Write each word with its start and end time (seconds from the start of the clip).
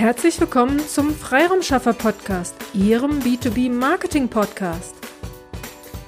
Herzlich 0.00 0.40
willkommen 0.40 0.80
zum 0.80 1.14
Freiraumschaffer 1.14 1.92
Podcast, 1.92 2.54
Ihrem 2.72 3.20
B2B 3.20 3.70
Marketing 3.70 4.28
Podcast. 4.28 4.94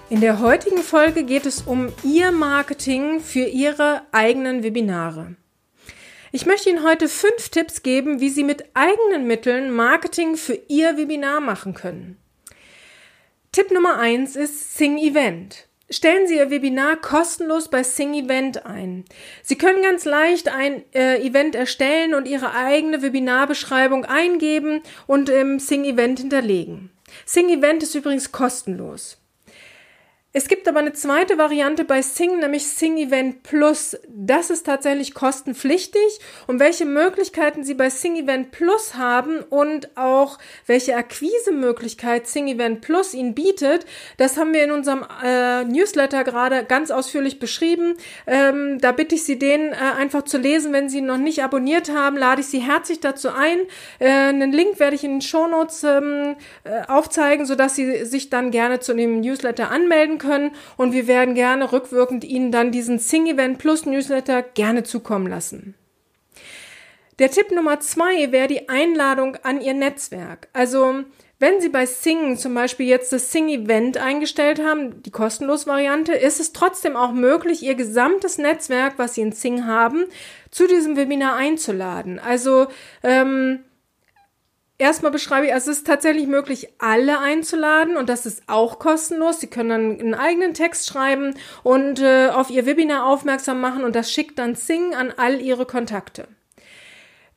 In 0.08 0.22
der 0.22 0.40
heutigen 0.40 0.78
Folge 0.78 1.24
geht 1.24 1.44
es 1.44 1.60
um 1.60 1.92
Ihr 2.02 2.32
Marketing 2.32 3.20
für 3.20 3.44
Ihre 3.44 4.00
eigenen 4.10 4.62
Webinare. 4.62 5.36
Ich 6.32 6.46
möchte 6.46 6.70
Ihnen 6.70 6.84
heute 6.84 7.06
fünf 7.06 7.50
Tipps 7.50 7.82
geben, 7.82 8.18
wie 8.18 8.30
Sie 8.30 8.44
mit 8.44 8.64
eigenen 8.72 9.26
Mitteln 9.26 9.70
Marketing 9.70 10.38
für 10.38 10.58
Ihr 10.68 10.96
Webinar 10.96 11.42
machen 11.42 11.74
können. 11.74 12.16
Tipp 13.52 13.70
Nummer 13.72 13.98
eins 13.98 14.36
ist 14.36 14.74
Sing 14.74 14.96
Event. 14.96 15.68
Stellen 15.92 16.26
Sie 16.26 16.36
Ihr 16.36 16.48
Webinar 16.48 16.96
kostenlos 16.96 17.68
bei 17.68 17.82
Sing 17.82 18.14
Event 18.14 18.64
ein. 18.64 19.04
Sie 19.42 19.58
können 19.58 19.82
ganz 19.82 20.06
leicht 20.06 20.48
ein 20.48 20.82
äh, 20.94 21.20
Event 21.22 21.54
erstellen 21.54 22.14
und 22.14 22.26
Ihre 22.26 22.54
eigene 22.54 23.02
Webinarbeschreibung 23.02 24.06
eingeben 24.06 24.80
und 25.06 25.28
im 25.28 25.58
Sing 25.58 25.84
Event 25.84 26.20
hinterlegen. 26.20 26.90
Sing 27.26 27.50
Event 27.50 27.82
ist 27.82 27.94
übrigens 27.94 28.32
kostenlos. 28.32 29.21
Es 30.34 30.48
gibt 30.48 30.66
aber 30.66 30.78
eine 30.78 30.94
zweite 30.94 31.36
Variante 31.36 31.84
bei 31.84 32.00
Sing, 32.00 32.38
nämlich 32.38 32.66
Sing 32.66 32.96
Event 32.96 33.42
Plus. 33.42 33.98
Das 34.08 34.48
ist 34.48 34.64
tatsächlich 34.64 35.12
kostenpflichtig. 35.12 36.20
Und 36.46 36.58
welche 36.58 36.86
Möglichkeiten 36.86 37.64
Sie 37.64 37.74
bei 37.74 37.90
Sing 37.90 38.16
Event 38.16 38.50
Plus 38.50 38.94
haben 38.94 39.40
und 39.50 39.94
auch 39.94 40.38
welche 40.66 40.96
Akquise-Möglichkeit 40.96 42.26
Sing 42.26 42.48
Event 42.48 42.80
Plus 42.80 43.12
Ihnen 43.12 43.34
bietet, 43.34 43.84
das 44.16 44.38
haben 44.38 44.54
wir 44.54 44.64
in 44.64 44.70
unserem 44.70 45.04
äh, 45.22 45.64
Newsletter 45.64 46.24
gerade 46.24 46.64
ganz 46.64 46.90
ausführlich 46.90 47.38
beschrieben. 47.38 47.96
Ähm, 48.26 48.78
da 48.80 48.92
bitte 48.92 49.16
ich 49.16 49.24
Sie, 49.24 49.38
den 49.38 49.72
äh, 49.72 49.76
einfach 49.98 50.22
zu 50.22 50.38
lesen. 50.38 50.72
Wenn 50.72 50.88
Sie 50.88 50.98
ihn 50.98 51.06
noch 51.06 51.18
nicht 51.18 51.44
abonniert 51.44 51.90
haben, 51.90 52.16
lade 52.16 52.40
ich 52.40 52.46
Sie 52.46 52.60
herzlich 52.60 53.00
dazu 53.00 53.28
ein. 53.28 53.58
Äh, 53.98 54.08
einen 54.08 54.52
Link 54.52 54.80
werde 54.80 54.96
ich 54.96 55.04
in 55.04 55.16
den 55.16 55.20
Shownotes 55.20 55.84
ähm, 55.84 56.36
äh, 56.64 56.86
aufzeigen, 56.88 57.44
sodass 57.44 57.74
Sie 57.74 58.06
sich 58.06 58.30
dann 58.30 58.50
gerne 58.50 58.80
zu 58.80 58.94
dem 58.94 59.20
Newsletter 59.20 59.70
anmelden 59.70 60.20
können 60.22 60.52
und 60.76 60.92
wir 60.92 61.06
werden 61.06 61.34
gerne 61.34 61.72
rückwirkend 61.72 62.24
Ihnen 62.24 62.52
dann 62.52 62.72
diesen 62.72 62.98
Sing 62.98 63.26
Event 63.26 63.58
Plus 63.58 63.84
Newsletter 63.84 64.42
gerne 64.42 64.84
zukommen 64.84 65.26
lassen. 65.26 65.74
Der 67.18 67.30
Tipp 67.30 67.50
Nummer 67.52 67.80
zwei 67.80 68.32
wäre 68.32 68.48
die 68.48 68.68
Einladung 68.68 69.36
an 69.42 69.60
Ihr 69.60 69.74
Netzwerk. 69.74 70.48
Also 70.52 71.04
wenn 71.42 71.60
Sie 71.60 71.70
bei 71.70 71.86
Sing 71.86 72.36
zum 72.36 72.54
Beispiel 72.54 72.86
jetzt 72.86 73.12
das 73.12 73.32
Sing-Event 73.32 73.96
eingestellt 73.96 74.62
haben, 74.62 75.02
die 75.02 75.10
kostenlos 75.10 75.66
Variante, 75.66 76.12
ist 76.12 76.38
es 76.38 76.52
trotzdem 76.52 76.94
auch 76.94 77.10
möglich, 77.10 77.64
Ihr 77.64 77.74
gesamtes 77.74 78.38
Netzwerk, 78.38 78.94
was 78.96 79.14
Sie 79.14 79.22
in 79.22 79.32
Sing 79.32 79.66
haben, 79.66 80.04
zu 80.52 80.68
diesem 80.68 80.96
Webinar 80.96 81.34
einzuladen. 81.34 82.20
Also 82.20 82.68
ähm, 83.02 83.64
Erstmal 84.82 85.12
beschreibe 85.12 85.46
ich, 85.46 85.54
also 85.54 85.70
es 85.70 85.78
ist 85.78 85.86
tatsächlich 85.86 86.26
möglich, 86.26 86.66
alle 86.80 87.20
einzuladen 87.20 87.96
und 87.96 88.08
das 88.08 88.26
ist 88.26 88.42
auch 88.48 88.80
kostenlos. 88.80 89.38
Sie 89.38 89.46
können 89.46 89.68
dann 89.68 90.00
einen 90.00 90.14
eigenen 90.14 90.54
Text 90.54 90.88
schreiben 90.88 91.34
und 91.62 92.00
äh, 92.00 92.30
auf 92.30 92.50
Ihr 92.50 92.66
Webinar 92.66 93.06
aufmerksam 93.06 93.60
machen 93.60 93.84
und 93.84 93.94
das 93.94 94.10
schickt 94.10 94.40
dann 94.40 94.56
Sing 94.56 94.92
an 94.92 95.14
all 95.16 95.40
Ihre 95.40 95.66
Kontakte. 95.66 96.26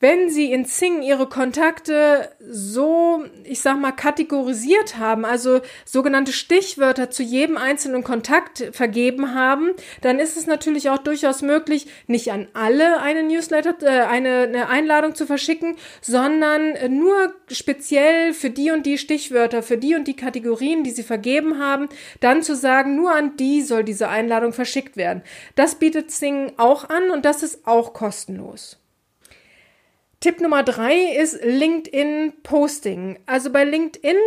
Wenn 0.01 0.29
Sie 0.29 0.51
in 0.51 0.65
Sing 0.65 1.01
Ihre 1.03 1.27
Kontakte 1.27 2.29
so, 2.39 3.23
ich 3.45 3.61
sag 3.61 3.79
mal, 3.79 3.93
kategorisiert 3.93 4.97
haben, 4.97 5.23
also 5.23 5.61
sogenannte 5.85 6.33
Stichwörter 6.33 7.09
zu 7.09 7.23
jedem 7.23 7.55
einzelnen 7.55 8.03
Kontakt 8.03 8.69
vergeben 8.73 9.33
haben, 9.33 9.71
dann 10.02 10.19
ist 10.19 10.35
es 10.35 10.47
natürlich 10.47 10.89
auch 10.89 10.97
durchaus 10.97 11.41
möglich, 11.41 11.87
nicht 12.07 12.33
an 12.33 12.49
alle 12.53 12.99
eine 13.02 13.23
Newsletter, 13.23 13.75
äh, 13.83 14.05
eine, 14.05 14.41
eine 14.41 14.67
Einladung 14.67 15.15
zu 15.15 15.25
verschicken, 15.25 15.77
sondern 16.02 16.73
nur 16.89 17.33
speziell 17.49 18.33
für 18.33 18.49
die 18.49 18.71
und 18.71 18.85
die 18.85 18.97
Stichwörter, 18.97 19.63
für 19.63 19.77
die 19.77 19.95
und 19.95 20.09
die 20.09 20.17
Kategorien, 20.17 20.83
die 20.83 20.91
Sie 20.91 21.03
vergeben 21.03 21.59
haben, 21.59 21.87
dann 22.19 22.43
zu 22.43 22.55
sagen, 22.55 22.97
nur 22.97 23.13
an 23.13 23.37
die 23.37 23.61
soll 23.61 23.86
diese 23.86 24.09
Einladung 24.09 24.52
verschickt 24.52 24.97
werden. 24.97 25.23
Das 25.55 25.75
bietet 25.75 26.11
Sing 26.11 26.52
auch 26.58 26.89
an 26.89 27.11
und 27.11 27.23
das 27.23 27.43
ist 27.43 27.65
auch 27.65 27.93
kostenlos. 27.93 28.77
Tipp 30.20 30.42
Nummer 30.42 30.64
drei 30.64 31.15
ist 31.15 31.43
LinkedIn 31.43 32.33
Posting. 32.43 33.20
Also 33.26 33.52
bei 33.52 33.64
LinkedIn 33.64 34.17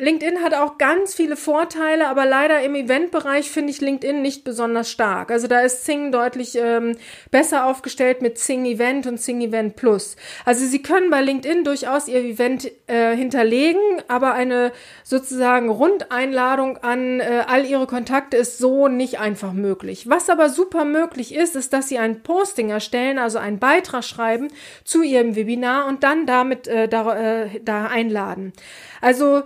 LinkedIn 0.00 0.42
hat 0.42 0.54
auch 0.54 0.78
ganz 0.78 1.14
viele 1.14 1.36
Vorteile, 1.36 2.08
aber 2.08 2.24
leider 2.24 2.62
im 2.62 2.74
Eventbereich 2.74 3.50
finde 3.50 3.70
ich 3.70 3.82
LinkedIn 3.82 4.22
nicht 4.22 4.44
besonders 4.44 4.90
stark. 4.90 5.30
Also 5.30 5.46
da 5.46 5.60
ist 5.60 5.84
Sing 5.84 6.10
deutlich 6.10 6.56
ähm, 6.56 6.96
besser 7.30 7.66
aufgestellt 7.66 8.22
mit 8.22 8.38
Sing 8.38 8.64
Event 8.64 9.06
und 9.06 9.20
Sing 9.20 9.42
Event 9.42 9.76
Plus. 9.76 10.16
Also 10.46 10.64
Sie 10.64 10.80
können 10.80 11.10
bei 11.10 11.20
LinkedIn 11.20 11.64
durchaus 11.64 12.08
Ihr 12.08 12.20
Event 12.20 12.70
äh, 12.86 13.14
hinterlegen, 13.14 13.80
aber 14.08 14.32
eine 14.32 14.72
sozusagen 15.04 15.68
Rundeinladung 15.68 16.78
an 16.78 17.20
äh, 17.20 17.44
all 17.46 17.66
Ihre 17.66 17.86
Kontakte 17.86 18.38
ist 18.38 18.56
so 18.56 18.88
nicht 18.88 19.20
einfach 19.20 19.52
möglich. 19.52 20.08
Was 20.08 20.30
aber 20.30 20.48
super 20.48 20.86
möglich 20.86 21.34
ist, 21.34 21.56
ist, 21.56 21.74
dass 21.74 21.88
Sie 21.88 21.98
ein 21.98 22.22
Posting 22.22 22.70
erstellen, 22.70 23.18
also 23.18 23.38
einen 23.38 23.58
Beitrag 23.58 24.04
schreiben 24.04 24.48
zu 24.82 25.02
Ihrem 25.02 25.36
Webinar 25.36 25.86
und 25.88 26.04
dann 26.04 26.24
damit 26.24 26.68
äh, 26.68 26.88
da, 26.88 27.44
äh, 27.44 27.60
da 27.62 27.84
einladen. 27.84 28.54
Also 29.02 29.42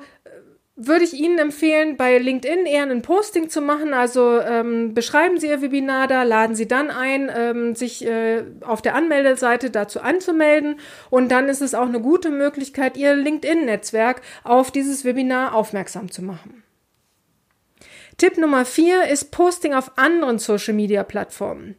würde 0.77 1.05
ich 1.05 1.15
Ihnen 1.15 1.39
empfehlen, 1.39 1.97
bei 1.97 2.19
LinkedIn 2.19 2.67
eher 2.67 2.83
ein 2.83 3.03
Posting 3.03 3.49
zu 3.49 3.61
machen. 3.61 3.95
Also 3.95 4.41
ähm, 4.41 4.93
beschreiben 4.93 5.39
Sie 5.39 5.49
Ihr 5.49 5.62
Webinar 5.62 6.09
da, 6.09 6.25
laden 6.25 6.57
Sie 6.57 6.67
dann 6.67 6.91
ein, 6.91 7.31
ähm, 7.35 7.77
sich 7.77 8.05
äh, 8.05 8.45
auf 8.61 8.83
der 8.83 8.97
Anmeldeseite 8.97 9.71
dazu 9.71 10.01
anzumelden. 10.01 10.81
Und 11.11 11.31
dann 11.31 11.49
ist 11.49 11.62
es 11.62 11.75
auch 11.75 11.87
eine 11.87 12.01
gute 12.01 12.31
Möglichkeit, 12.31 12.97
Ihr 12.97 13.15
LinkedIn-Netzwerk 13.15 14.23
auf 14.43 14.73
dieses 14.73 15.05
Webinar 15.05 15.55
aufmerksam 15.55 16.11
zu 16.11 16.23
machen. 16.23 16.65
Tipp 18.17 18.39
Nummer 18.39 18.65
vier 18.65 19.09
ist 19.09 19.31
Posting 19.33 19.75
auf 19.75 19.97
anderen 19.97 20.39
Social-Media-Plattformen 20.39 21.77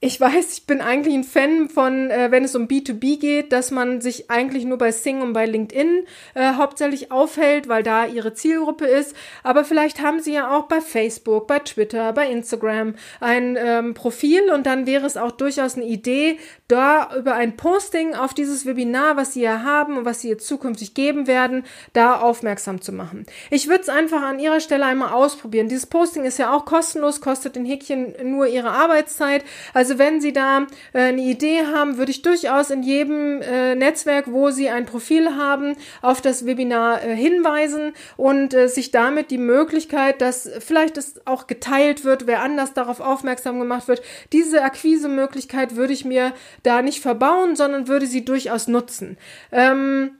ich 0.00 0.20
weiß, 0.20 0.52
ich 0.52 0.64
bin 0.64 0.80
eigentlich 0.80 1.14
ein 1.14 1.24
Fan 1.24 1.68
von, 1.68 2.08
äh, 2.10 2.30
wenn 2.30 2.44
es 2.44 2.54
um 2.54 2.68
B2B 2.68 3.18
geht, 3.18 3.52
dass 3.52 3.72
man 3.72 4.00
sich 4.00 4.30
eigentlich 4.30 4.64
nur 4.64 4.78
bei 4.78 4.92
Sing 4.92 5.20
und 5.22 5.32
bei 5.32 5.44
LinkedIn 5.44 6.04
äh, 6.34 6.52
hauptsächlich 6.54 7.10
aufhält, 7.10 7.66
weil 7.66 7.82
da 7.82 8.06
ihre 8.06 8.32
Zielgruppe 8.32 8.86
ist. 8.86 9.16
Aber 9.42 9.64
vielleicht 9.64 10.00
haben 10.00 10.20
sie 10.20 10.34
ja 10.34 10.56
auch 10.56 10.66
bei 10.66 10.80
Facebook, 10.80 11.48
bei 11.48 11.58
Twitter, 11.58 12.12
bei 12.12 12.30
Instagram 12.30 12.94
ein 13.18 13.58
ähm, 13.60 13.94
Profil 13.94 14.52
und 14.52 14.66
dann 14.66 14.86
wäre 14.86 15.04
es 15.04 15.16
auch 15.16 15.32
durchaus 15.32 15.74
eine 15.74 15.86
Idee, 15.86 16.38
da 16.68 17.10
über 17.16 17.34
ein 17.34 17.56
Posting 17.56 18.14
auf 18.14 18.34
dieses 18.34 18.66
Webinar, 18.66 19.16
was 19.16 19.32
sie 19.32 19.40
ja 19.40 19.64
haben 19.64 19.96
und 19.96 20.04
was 20.04 20.20
sie 20.20 20.28
jetzt 20.28 20.46
zukünftig 20.46 20.94
geben 20.94 21.26
werden, 21.26 21.64
da 21.92 22.20
aufmerksam 22.20 22.80
zu 22.80 22.92
machen. 22.92 23.26
Ich 23.50 23.66
würde 23.66 23.82
es 23.82 23.88
einfach 23.88 24.22
an 24.22 24.38
ihrer 24.38 24.60
Stelle 24.60 24.84
einmal 24.86 25.12
ausprobieren. 25.12 25.68
Dieses 25.68 25.86
Posting 25.86 26.22
ist 26.22 26.38
ja 26.38 26.54
auch 26.54 26.66
kostenlos, 26.66 27.20
kostet 27.20 27.56
den 27.56 27.64
Häkchen 27.64 28.14
nur 28.22 28.46
ihre 28.46 28.70
Arbeitszeit. 28.70 29.44
Also 29.74 29.87
also 29.88 29.98
wenn 29.98 30.20
Sie 30.20 30.34
da 30.34 30.66
äh, 30.92 31.04
eine 31.04 31.22
Idee 31.22 31.64
haben, 31.64 31.96
würde 31.96 32.10
ich 32.10 32.20
durchaus 32.20 32.68
in 32.68 32.82
jedem 32.82 33.40
äh, 33.40 33.74
Netzwerk, 33.74 34.30
wo 34.30 34.50
Sie 34.50 34.68
ein 34.68 34.84
Profil 34.84 35.34
haben, 35.34 35.76
auf 36.02 36.20
das 36.20 36.44
Webinar 36.44 37.02
äh, 37.02 37.16
hinweisen 37.16 37.94
und 38.18 38.52
äh, 38.52 38.68
sich 38.68 38.90
damit 38.90 39.30
die 39.30 39.38
Möglichkeit, 39.38 40.20
dass 40.20 40.50
vielleicht 40.58 40.98
es 40.98 41.26
auch 41.26 41.46
geteilt 41.46 42.04
wird, 42.04 42.26
wer 42.26 42.42
anders 42.42 42.74
darauf 42.74 43.00
aufmerksam 43.00 43.58
gemacht 43.58 43.88
wird. 43.88 44.02
Diese 44.32 44.62
Akquise-Möglichkeit 44.62 45.74
würde 45.74 45.94
ich 45.94 46.04
mir 46.04 46.34
da 46.64 46.82
nicht 46.82 47.00
verbauen, 47.00 47.56
sondern 47.56 47.88
würde 47.88 48.06
sie 48.06 48.26
durchaus 48.26 48.68
nutzen. 48.68 49.16
Ähm, 49.52 50.17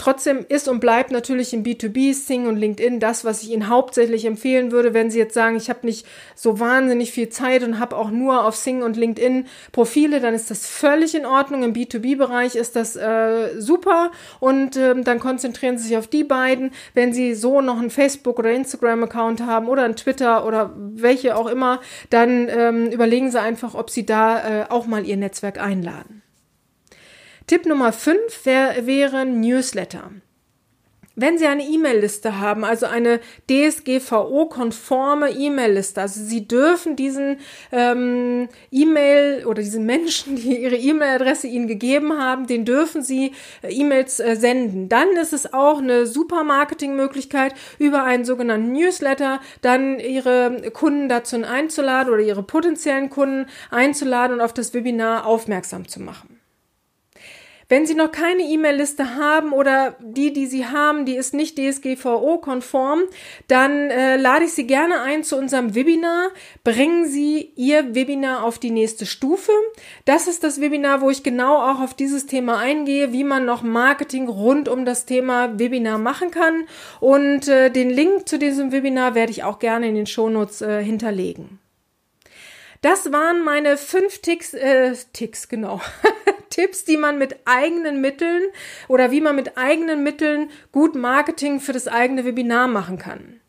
Trotzdem 0.00 0.46
ist 0.48 0.66
und 0.66 0.80
bleibt 0.80 1.10
natürlich 1.10 1.52
im 1.52 1.62
B2B 1.62 2.14
Sing 2.14 2.46
und 2.46 2.56
LinkedIn 2.56 3.00
das, 3.00 3.26
was 3.26 3.42
ich 3.42 3.50
Ihnen 3.50 3.68
hauptsächlich 3.68 4.24
empfehlen 4.24 4.72
würde, 4.72 4.94
wenn 4.94 5.10
Sie 5.10 5.18
jetzt 5.18 5.34
sagen, 5.34 5.56
ich 5.56 5.68
habe 5.68 5.80
nicht 5.84 6.06
so 6.34 6.58
wahnsinnig 6.58 7.12
viel 7.12 7.28
Zeit 7.28 7.62
und 7.62 7.78
habe 7.78 7.98
auch 7.98 8.10
nur 8.10 8.46
auf 8.46 8.56
Sing 8.56 8.82
und 8.82 8.96
LinkedIn 8.96 9.46
Profile, 9.72 10.20
dann 10.20 10.32
ist 10.32 10.50
das 10.50 10.66
völlig 10.66 11.14
in 11.14 11.26
Ordnung. 11.26 11.64
Im 11.64 11.74
B2B-Bereich 11.74 12.54
ist 12.54 12.76
das 12.76 12.96
äh, 12.96 13.60
super 13.60 14.10
und 14.38 14.74
ähm, 14.78 15.04
dann 15.04 15.20
konzentrieren 15.20 15.76
Sie 15.76 15.88
sich 15.88 15.98
auf 15.98 16.06
die 16.06 16.24
beiden. 16.24 16.70
Wenn 16.94 17.12
Sie 17.12 17.34
so 17.34 17.60
noch 17.60 17.78
einen 17.78 17.90
Facebook- 17.90 18.38
oder 18.38 18.52
Instagram-Account 18.52 19.42
haben 19.42 19.68
oder 19.68 19.84
einen 19.84 19.96
Twitter 19.96 20.46
oder 20.46 20.72
welche 20.76 21.36
auch 21.36 21.46
immer, 21.46 21.78
dann 22.08 22.48
ähm, 22.48 22.86
überlegen 22.86 23.30
Sie 23.30 23.38
einfach, 23.38 23.74
ob 23.74 23.90
Sie 23.90 24.06
da 24.06 24.62
äh, 24.62 24.64
auch 24.70 24.86
mal 24.86 25.04
Ihr 25.04 25.18
Netzwerk 25.18 25.60
einladen. 25.60 26.22
Tipp 27.50 27.66
Nummer 27.66 27.92
5 27.92 28.46
wär, 28.46 28.86
wäre 28.86 29.26
Newsletter. 29.26 30.12
Wenn 31.16 31.36
Sie 31.36 31.48
eine 31.48 31.64
E-Mail-Liste 31.66 32.38
haben, 32.38 32.64
also 32.64 32.86
eine 32.86 33.18
DSGVO-konforme 33.50 35.32
E-Mail-Liste, 35.32 36.00
also 36.00 36.22
Sie 36.22 36.46
dürfen 36.46 36.94
diesen 36.94 37.38
ähm, 37.72 38.48
E-Mail 38.70 39.46
oder 39.46 39.62
diesen 39.62 39.84
Menschen, 39.84 40.36
die 40.36 40.62
ihre 40.62 40.76
E-Mail-Adresse 40.76 41.48
Ihnen 41.48 41.66
gegeben 41.66 42.16
haben, 42.16 42.46
den 42.46 42.64
dürfen 42.64 43.02
Sie 43.02 43.32
äh, 43.62 43.74
E-Mails 43.74 44.20
äh, 44.20 44.36
senden. 44.36 44.88
Dann 44.88 45.16
ist 45.16 45.32
es 45.32 45.52
auch 45.52 45.78
eine 45.78 46.06
super 46.06 46.44
Marketingmöglichkeit, 46.44 47.56
über 47.80 48.04
einen 48.04 48.24
sogenannten 48.24 48.70
Newsletter 48.70 49.40
dann 49.60 49.98
Ihre 49.98 50.70
Kunden 50.72 51.08
dazu 51.08 51.42
einzuladen 51.42 52.12
oder 52.12 52.22
Ihre 52.22 52.44
potenziellen 52.44 53.10
Kunden 53.10 53.46
einzuladen 53.72 54.34
und 54.34 54.40
auf 54.40 54.54
das 54.54 54.72
Webinar 54.72 55.26
aufmerksam 55.26 55.88
zu 55.88 56.00
machen. 56.00 56.39
Wenn 57.70 57.86
Sie 57.86 57.94
noch 57.94 58.10
keine 58.10 58.42
E-Mail-Liste 58.42 59.14
haben 59.14 59.52
oder 59.52 59.94
die, 60.00 60.32
die 60.32 60.46
Sie 60.46 60.66
haben, 60.66 61.04
die 61.04 61.14
ist 61.14 61.34
nicht 61.34 61.56
DSGVO-konform, 61.56 63.04
dann 63.46 63.90
äh, 63.90 64.16
lade 64.16 64.46
ich 64.46 64.54
Sie 64.54 64.66
gerne 64.66 65.02
ein 65.02 65.22
zu 65.22 65.36
unserem 65.36 65.76
Webinar. 65.76 66.30
Bringen 66.64 67.06
Sie 67.06 67.52
Ihr 67.54 67.94
Webinar 67.94 68.42
auf 68.42 68.58
die 68.58 68.72
nächste 68.72 69.06
Stufe. 69.06 69.52
Das 70.04 70.26
ist 70.26 70.42
das 70.42 70.60
Webinar, 70.60 71.00
wo 71.00 71.10
ich 71.10 71.22
genau 71.22 71.58
auch 71.58 71.78
auf 71.78 71.94
dieses 71.94 72.26
Thema 72.26 72.58
eingehe, 72.58 73.12
wie 73.12 73.22
man 73.22 73.44
noch 73.44 73.62
Marketing 73.62 74.26
rund 74.26 74.68
um 74.68 74.84
das 74.84 75.06
Thema 75.06 75.56
Webinar 75.60 75.98
machen 75.98 76.32
kann. 76.32 76.64
Und 76.98 77.46
äh, 77.46 77.70
den 77.70 77.88
Link 77.88 78.28
zu 78.28 78.40
diesem 78.40 78.72
Webinar 78.72 79.14
werde 79.14 79.30
ich 79.30 79.44
auch 79.44 79.60
gerne 79.60 79.86
in 79.86 79.94
den 79.94 80.06
Shownotes 80.06 80.60
äh, 80.60 80.82
hinterlegen. 80.82 81.60
Das 82.82 83.12
waren 83.12 83.44
meine 83.44 83.76
fünf 83.76 84.22
Ticks, 84.22 84.54
äh, 84.54 84.96
Ticks, 85.12 85.48
genau. 85.48 85.80
Tipps, 86.60 86.84
die 86.84 86.98
man 86.98 87.16
mit 87.16 87.36
eigenen 87.46 88.02
Mitteln 88.02 88.42
oder 88.86 89.10
wie 89.10 89.22
man 89.22 89.34
mit 89.34 89.56
eigenen 89.56 90.02
Mitteln 90.02 90.50
gut 90.72 90.94
Marketing 90.94 91.58
für 91.58 91.72
das 91.72 91.88
eigene 91.88 92.26
Webinar 92.26 92.68
machen 92.68 92.98
kann. 92.98 93.40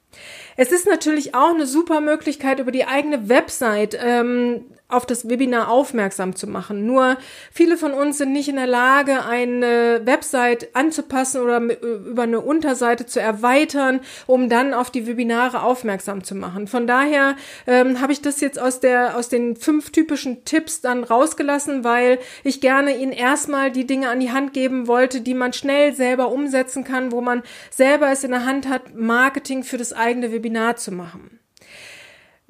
Es 0.55 0.71
ist 0.71 0.87
natürlich 0.87 1.35
auch 1.35 1.53
eine 1.53 1.65
super 1.65 1.99
Möglichkeit, 1.99 2.59
über 2.59 2.71
die 2.71 2.85
eigene 2.85 3.27
Website 3.27 3.97
ähm, 4.01 4.65
auf 4.91 5.05
das 5.05 5.29
Webinar 5.29 5.69
aufmerksam 5.69 6.35
zu 6.35 6.47
machen. 6.47 6.85
Nur 6.85 7.17
viele 7.51 7.77
von 7.77 7.93
uns 7.93 8.17
sind 8.17 8.33
nicht 8.33 8.49
in 8.49 8.57
der 8.57 8.67
Lage, 8.67 9.25
eine 9.25 10.01
Website 10.05 10.75
anzupassen 10.75 11.41
oder 11.41 11.59
über 11.59 12.23
eine 12.23 12.41
Unterseite 12.41 13.05
zu 13.05 13.19
erweitern, 13.19 14.01
um 14.27 14.49
dann 14.49 14.73
auf 14.73 14.91
die 14.91 15.07
Webinare 15.07 15.63
aufmerksam 15.63 16.23
zu 16.23 16.35
machen. 16.35 16.67
Von 16.67 16.87
daher 16.87 17.35
ähm, 17.67 18.01
habe 18.01 18.13
ich 18.13 18.21
das 18.21 18.41
jetzt 18.41 18.59
aus 18.59 18.79
der 18.79 19.17
aus 19.17 19.29
den 19.29 19.55
fünf 19.55 19.91
typischen 19.91 20.45
Tipps 20.45 20.81
dann 20.81 21.03
rausgelassen, 21.03 21.83
weil 21.83 22.19
ich 22.43 22.61
gerne 22.61 22.97
Ihnen 22.97 23.11
erstmal 23.11 23.71
die 23.71 23.87
Dinge 23.87 24.09
an 24.09 24.19
die 24.19 24.31
Hand 24.31 24.53
geben 24.53 24.87
wollte, 24.87 25.21
die 25.21 25.33
man 25.33 25.53
schnell 25.53 25.93
selber 25.93 26.31
umsetzen 26.31 26.83
kann, 26.83 27.11
wo 27.11 27.21
man 27.21 27.43
selber 27.69 28.11
es 28.11 28.23
in 28.23 28.31
der 28.31 28.45
Hand 28.45 28.67
hat, 28.67 28.95
Marketing 28.95 29.63
für 29.63 29.77
das 29.77 29.93
eigene 29.93 30.31
Webinar 30.31 30.75
zu 30.75 30.91
machen. 30.91 31.40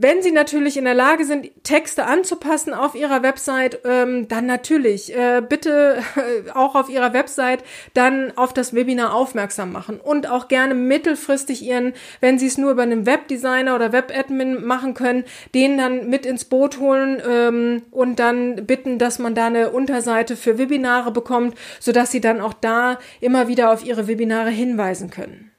Wenn 0.03 0.23
Sie 0.23 0.31
natürlich 0.31 0.77
in 0.77 0.85
der 0.85 0.95
Lage 0.95 1.25
sind, 1.25 1.51
Texte 1.63 2.07
anzupassen 2.07 2.73
auf 2.73 2.95
Ihrer 2.95 3.21
Website, 3.21 3.81
ähm, 3.85 4.27
dann 4.27 4.47
natürlich 4.47 5.15
äh, 5.15 5.43
bitte 5.47 6.01
äh, 6.15 6.49
auch 6.55 6.73
auf 6.73 6.89
Ihrer 6.89 7.13
Website 7.13 7.63
dann 7.93 8.35
auf 8.35 8.51
das 8.51 8.73
Webinar 8.73 9.13
aufmerksam 9.13 9.71
machen 9.71 9.99
und 9.99 10.27
auch 10.27 10.47
gerne 10.47 10.73
mittelfristig 10.73 11.61
Ihren, 11.61 11.93
wenn 12.19 12.39
Sie 12.39 12.47
es 12.47 12.57
nur 12.57 12.71
über 12.71 12.81
einen 12.81 13.05
Webdesigner 13.05 13.75
oder 13.75 13.93
Webadmin 13.93 14.65
machen 14.65 14.95
können, 14.95 15.23
den 15.53 15.77
dann 15.77 16.09
mit 16.09 16.25
ins 16.25 16.45
Boot 16.45 16.79
holen 16.79 17.21
ähm, 17.23 17.83
und 17.91 18.17
dann 18.17 18.65
bitten, 18.65 18.97
dass 18.97 19.19
man 19.19 19.35
da 19.35 19.45
eine 19.45 19.69
Unterseite 19.69 20.35
für 20.35 20.57
Webinare 20.57 21.11
bekommt, 21.11 21.55
sodass 21.79 22.09
Sie 22.09 22.21
dann 22.21 22.41
auch 22.41 22.53
da 22.53 22.97
immer 23.19 23.47
wieder 23.47 23.71
auf 23.71 23.85
Ihre 23.85 24.07
Webinare 24.07 24.49
hinweisen 24.49 25.11
können. 25.11 25.50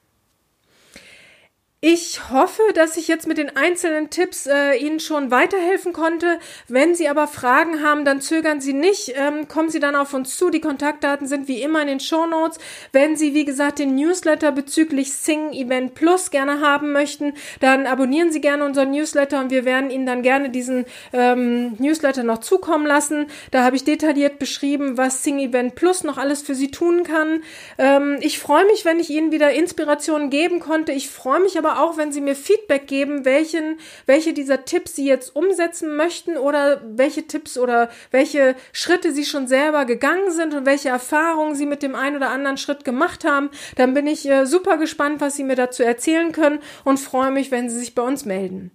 Ich 1.84 2.31
hoffe, 2.31 2.62
dass 2.76 2.96
ich 2.96 3.08
jetzt 3.08 3.26
mit 3.26 3.38
den 3.38 3.56
einzelnen 3.56 4.08
Tipps 4.08 4.46
äh, 4.46 4.76
Ihnen 4.76 5.00
schon 5.00 5.32
weiterhelfen 5.32 5.93
konnte. 5.93 6.38
Wenn 6.69 6.94
Sie 6.94 7.08
aber 7.08 7.26
Fragen 7.26 7.82
haben, 7.82 8.05
dann 8.05 8.20
zögern 8.20 8.61
Sie 8.61 8.73
nicht. 8.73 9.14
Ähm, 9.17 9.49
kommen 9.49 9.69
Sie 9.69 9.81
dann 9.81 9.96
auf 9.96 10.14
uns 10.14 10.37
zu. 10.37 10.49
Die 10.49 10.61
Kontaktdaten 10.61 11.26
sind 11.26 11.49
wie 11.49 11.61
immer 11.61 11.82
in 11.82 11.88
den 11.88 11.99
Show 11.99 12.25
Notes. 12.26 12.61
Wenn 12.93 13.17
Sie, 13.17 13.34
wie 13.34 13.44
gesagt, 13.44 13.81
den 13.81 13.96
Newsletter 13.96 14.52
bezüglich 14.52 15.12
Sing 15.12 15.52
Event 15.52 15.94
Plus 15.94 16.31
gerne 16.31 16.61
haben 16.61 16.93
möchten, 16.93 17.34
dann 17.58 17.88
abonnieren 17.88 18.31
Sie 18.31 18.40
gerne 18.40 18.64
unseren 18.64 18.93
Newsletter 18.93 19.40
und 19.40 19.50
wir 19.50 19.64
werden 19.64 19.90
Ihnen 19.90 20.06
dann 20.06 20.23
gerne 20.23 20.50
diesen 20.50 20.85
ähm, 21.12 21.75
Newsletter 21.81 22.23
noch 22.23 22.38
zukommen 22.38 22.87
lassen. 22.87 23.26
Da 23.50 23.64
habe 23.64 23.75
ich 23.75 23.82
detailliert 23.82 24.38
beschrieben, 24.38 24.99
was 24.99 25.25
Sing 25.25 25.40
Event 25.40 25.75
Plus 25.75 26.05
noch 26.05 26.17
alles 26.17 26.43
für 26.43 26.55
Sie 26.55 26.70
tun 26.70 27.02
kann. 27.02 27.43
Ähm, 27.76 28.19
ich 28.20 28.38
freue 28.38 28.67
mich, 28.67 28.85
wenn 28.85 29.00
ich 29.00 29.11
Ihnen 29.11 29.32
wieder 29.32 29.50
Inspirationen 29.50 30.31
geben 30.31 30.61
konnte. 30.61 30.93
Ich 30.93 31.11
freue 31.11 31.40
mich 31.40 31.58
aber 31.58 31.71
auch, 31.80 31.96
wenn 31.96 32.12
Sie 32.12 32.20
mir 32.20 32.34
Feedback 32.34 32.86
geben, 32.86 33.24
welchen, 33.24 33.78
welche 34.06 34.32
dieser 34.32 34.64
Tipps 34.64 34.96
Sie 34.96 35.06
jetzt 35.06 35.34
umsetzen 35.34 35.96
möchten 35.96 36.36
oder 36.36 36.82
welche 36.84 37.26
Tipps 37.26 37.56
oder 37.56 37.88
welche 38.10 38.56
Schritte 38.72 39.12
Sie 39.12 39.24
schon 39.24 39.46
selber 39.46 39.84
gegangen 39.84 40.30
sind 40.30 40.54
und 40.54 40.66
welche 40.66 40.88
Erfahrungen 40.88 41.54
Sie 41.54 41.66
mit 41.66 41.82
dem 41.82 41.94
einen 41.94 42.16
oder 42.16 42.30
anderen 42.30 42.56
Schritt 42.56 42.84
gemacht 42.84 43.24
haben. 43.24 43.50
Dann 43.76 43.94
bin 43.94 44.06
ich 44.06 44.28
äh, 44.28 44.46
super 44.46 44.76
gespannt, 44.76 45.20
was 45.20 45.36
Sie 45.36 45.44
mir 45.44 45.56
dazu 45.56 45.82
erzählen 45.82 46.32
können 46.32 46.60
und 46.84 46.98
freue 46.98 47.30
mich, 47.30 47.50
wenn 47.50 47.70
Sie 47.70 47.78
sich 47.78 47.94
bei 47.94 48.02
uns 48.02 48.25
melden. 48.25 48.72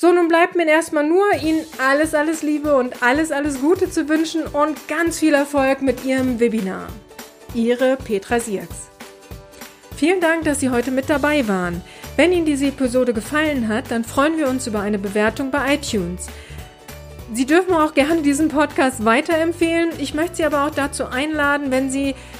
So, 0.00 0.12
nun 0.12 0.28
bleibt 0.28 0.54
mir 0.54 0.64
erstmal 0.64 1.04
nur, 1.04 1.24
Ihnen 1.42 1.66
alles, 1.78 2.14
alles 2.14 2.42
Liebe 2.42 2.76
und 2.76 3.02
alles, 3.02 3.32
alles 3.32 3.60
Gute 3.60 3.90
zu 3.90 4.08
wünschen 4.08 4.46
und 4.46 4.86
ganz 4.86 5.18
viel 5.18 5.34
Erfolg 5.34 5.82
mit 5.82 6.04
Ihrem 6.04 6.38
Webinar. 6.38 6.86
Ihre 7.52 7.96
Petra 7.96 8.38
Sierks. 8.38 8.88
Vielen 9.96 10.20
Dank, 10.20 10.44
dass 10.44 10.60
Sie 10.60 10.70
heute 10.70 10.92
mit 10.92 11.10
dabei 11.10 11.48
waren. 11.48 11.82
Wenn 12.18 12.32
Ihnen 12.32 12.46
diese 12.46 12.66
Episode 12.66 13.14
gefallen 13.14 13.68
hat, 13.68 13.92
dann 13.92 14.02
freuen 14.02 14.38
wir 14.38 14.48
uns 14.48 14.66
über 14.66 14.80
eine 14.80 14.98
Bewertung 14.98 15.52
bei 15.52 15.74
iTunes. 15.74 16.26
Sie 17.32 17.46
dürfen 17.46 17.72
auch 17.74 17.94
gerne 17.94 18.22
diesen 18.22 18.48
Podcast 18.48 19.04
weiterempfehlen. 19.04 19.90
Ich 19.98 20.14
möchte 20.14 20.38
Sie 20.38 20.44
aber 20.44 20.66
auch 20.66 20.72
dazu 20.72 21.06
einladen, 21.06 21.70
wenn 21.70 21.92
Sie 21.92 22.16